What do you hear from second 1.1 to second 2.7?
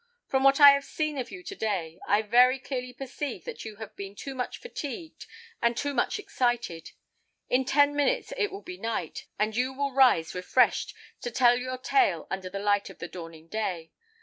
of you to day, I very